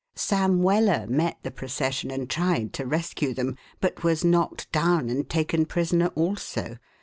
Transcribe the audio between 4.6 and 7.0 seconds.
down and taken prisoner also.